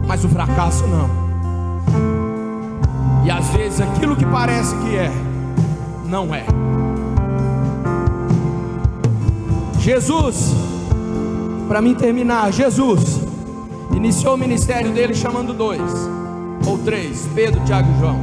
[0.06, 1.10] mas o fracasso não.
[3.24, 5.10] E às vezes aquilo que parece que é,
[6.06, 6.44] não é.
[9.78, 10.54] Jesus,
[11.68, 13.25] para mim terminar, Jesus
[13.96, 15.80] iniciou o ministério dele chamando dois
[16.66, 18.20] ou três: Pedro, Tiago e João.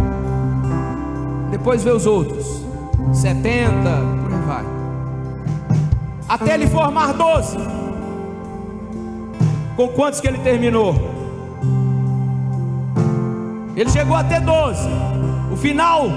[1.49, 2.63] Depois vê os outros,
[3.13, 3.71] 70,
[4.23, 4.65] por aí vai.
[6.27, 7.57] Até ele formar doze.
[9.75, 10.95] Com quantos que ele terminou?
[13.75, 14.87] Ele chegou a ter 12.
[15.51, 16.07] O final,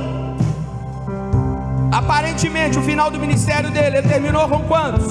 [1.90, 5.06] aparentemente, o final do ministério dele, ele terminou com quantos?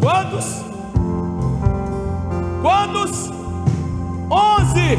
[0.00, 0.69] Quantos?
[2.62, 3.30] Quantos?
[4.30, 4.98] 11.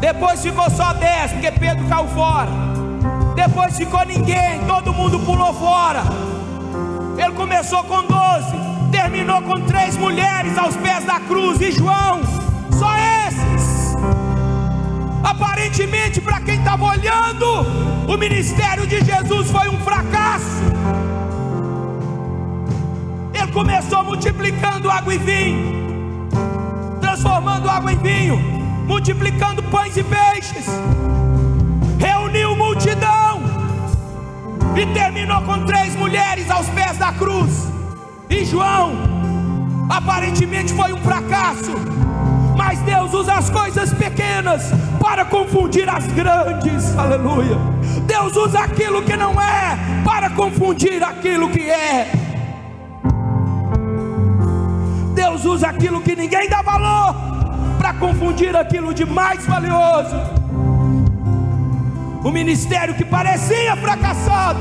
[0.00, 2.50] Depois ficou só 10, porque Pedro caiu fora.
[3.34, 6.02] Depois ficou ninguém, todo mundo pulou fora.
[7.18, 8.56] Ele começou com 12,
[8.90, 12.20] terminou com três mulheres aos pés da cruz e João
[12.72, 12.90] só
[13.26, 13.94] esses.
[15.24, 17.46] Aparentemente, para quem estava olhando,
[18.06, 20.62] o ministério de Jesus foi um fracasso.
[23.34, 25.75] Ele começou multiplicando água e vinho,
[27.26, 28.38] transformando água em vinho,
[28.86, 30.66] multiplicando pães e peixes,
[31.98, 33.42] reuniu multidão
[34.76, 37.66] e terminou com três mulheres aos pés da cruz.
[38.30, 38.92] E João,
[39.90, 41.74] aparentemente foi um fracasso
[42.56, 46.96] mas Deus usa as coisas pequenas para confundir as grandes.
[46.96, 47.58] Aleluia.
[48.06, 52.10] Deus usa aquilo que não é para confundir aquilo que é.
[55.46, 57.14] Usa aquilo que ninguém dá valor
[57.78, 60.16] para confundir aquilo de mais valioso.
[62.24, 64.58] O ministério que parecia fracassado,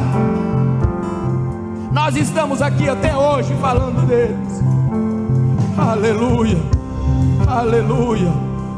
[1.91, 4.63] nós estamos aqui até hoje falando deles.
[5.77, 6.75] Aleluia.
[7.47, 8.33] Aleluia,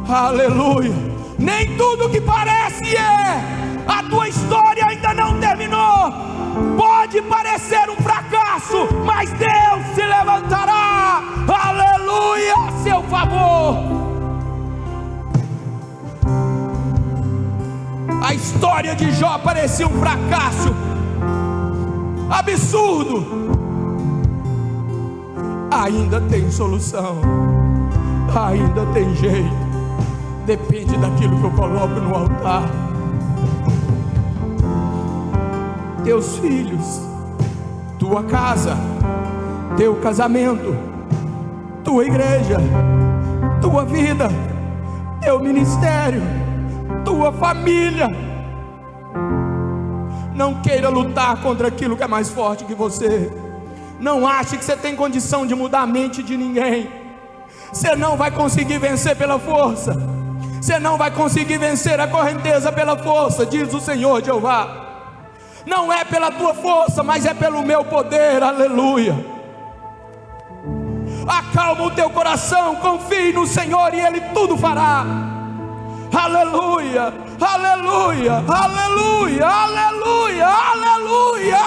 [0.09, 0.93] aleluia.
[1.39, 6.11] Nem tudo que parece é, a tua história ainda não terminou.
[6.75, 11.86] Pode parecer um fracasso, mas Deus se levantará, aleluia,
[12.51, 13.78] a seu favor.
[18.24, 20.76] A história de Jó parecia um fracasso
[22.30, 23.47] absurdo.
[25.72, 27.47] Ainda tem solução
[28.36, 29.68] ainda tem jeito.
[30.45, 32.63] Depende daquilo que eu coloco no altar.
[36.03, 37.01] Teus filhos,
[37.99, 38.78] tua casa,
[39.76, 40.76] teu casamento,
[41.88, 42.57] tua igreja,
[43.61, 44.27] tua vida,
[45.21, 46.21] teu ministério,
[47.05, 48.09] tua família.
[50.35, 53.31] Não queira lutar contra aquilo que é mais forte que você.
[54.01, 56.91] Não ache que você tem condição de mudar a mente de ninguém.
[57.71, 59.95] Você não vai conseguir vencer pela força.
[60.61, 64.88] Você não vai conseguir vencer a correnteza pela força, diz o Senhor Jeová.
[65.65, 68.43] Não é pela tua força, mas é pelo meu poder.
[68.43, 69.36] Aleluia.
[71.28, 75.05] Acalma o teu coração, confie no Senhor e Ele tudo fará.
[76.13, 81.59] Aleluia, aleluia, aleluia, aleluia, aleluia.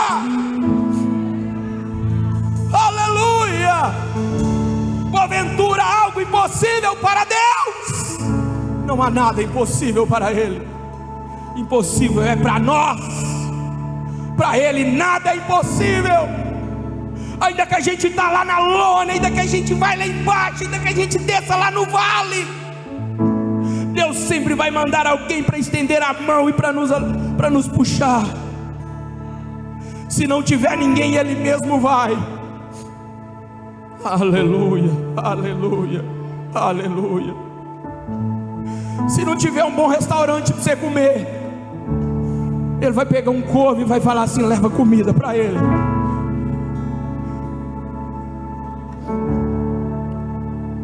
[2.72, 4.10] Aleluia
[5.30, 8.18] porventura algo impossível para Deus?
[8.86, 10.66] Não há nada impossível para Ele.
[11.56, 13.00] Impossível é para nós.
[14.36, 16.49] Para Ele nada é impossível.
[17.40, 20.64] Ainda que a gente está lá na lona, ainda que a gente vai lá embaixo,
[20.64, 22.46] ainda que a gente desça lá no vale.
[23.94, 26.90] Deus sempre vai mandar alguém para estender a mão e para nos,
[27.50, 28.24] nos puxar.
[30.08, 32.16] Se não tiver ninguém, Ele mesmo vai.
[34.04, 36.04] Aleluia, aleluia,
[36.54, 37.34] aleluia.
[39.08, 41.26] Se não tiver um bom restaurante para você comer,
[42.80, 45.58] Ele vai pegar um corvo e vai falar assim: leva comida para ele.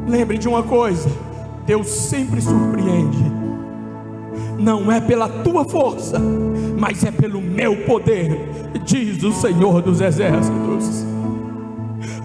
[0.06, 1.10] Lembre de uma coisa:
[1.66, 3.24] Deus sempre surpreende.
[4.58, 6.18] Não é pela tua força,
[6.78, 11.04] mas é pelo meu poder, diz o Senhor dos Exércitos.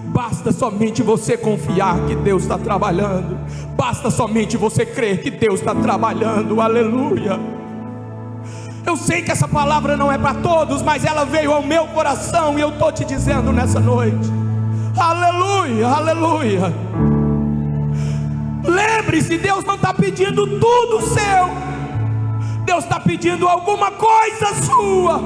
[0.06, 3.38] Basta somente você confiar que Deus está trabalhando.
[3.76, 6.60] Basta somente você crer que Deus está trabalhando.
[6.60, 7.38] Aleluia.
[8.86, 12.58] Eu sei que essa palavra não é para todos, mas ela veio ao meu coração
[12.58, 14.30] e eu estou te dizendo nessa noite.
[14.96, 17.11] Aleluia, aleluia.
[18.64, 21.50] Lembre-se, Deus não está pedindo tudo seu,
[22.64, 25.20] Deus está pedindo alguma coisa sua.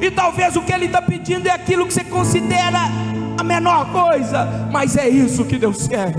[0.00, 2.78] E talvez o que Ele está pedindo é aquilo que você considera
[3.38, 6.14] a menor coisa, mas é isso que Deus quer,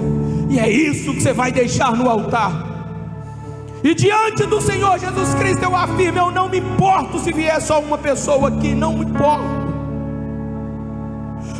[0.49, 2.69] e é isso que você vai deixar no altar.
[3.83, 7.79] E diante do Senhor Jesus Cristo eu afirmo: eu não me importo se vier só
[7.79, 9.61] uma pessoa aqui, não me importo.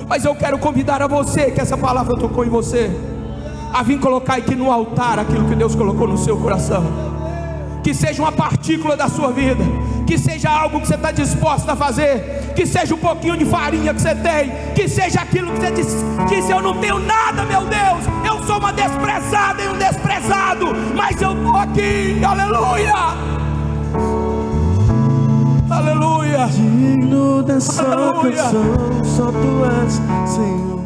[0.07, 2.91] Mas eu quero convidar a você, que essa palavra tocou em você
[3.74, 6.84] a vir colocar aqui no altar aquilo que Deus colocou no seu coração.
[7.84, 9.63] Que seja uma partícula da sua vida,
[10.05, 13.93] que seja algo que você está disposto a fazer, que seja um pouquinho de farinha
[13.93, 15.88] que você tem, que seja aquilo que você diz,
[16.30, 21.19] disse: Eu não tenho nada, meu Deus, eu sou uma desprezada e um desprezado, mas
[21.22, 22.93] eu estou aqui, aleluia,
[25.69, 26.47] aleluia.
[26.47, 28.36] Digno dessa aleluia.
[28.36, 29.93] canção, só tu és,
[30.30, 30.80] Senhor.